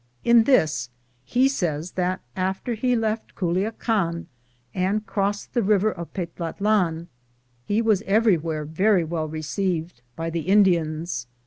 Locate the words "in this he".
0.23-1.47